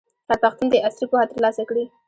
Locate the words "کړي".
1.69-1.85